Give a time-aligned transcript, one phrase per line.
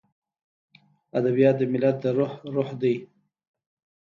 [1.17, 2.95] ادبیات د ملت د روح روح دی.